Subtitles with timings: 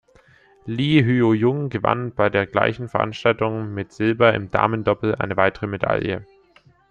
[0.65, 6.25] Lee Hyo-jung gewann bei der gleichen Veranstaltung mit Silber im Damendoppel eine weitere Medaille.